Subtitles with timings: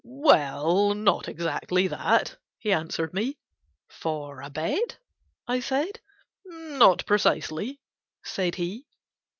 [0.03, 3.37] "Well, not exactly that," he answered me.
[3.87, 4.97] "For a bet?"
[5.47, 5.99] I said.
[6.43, 7.79] "Not precisely,"
[8.23, 8.87] said he.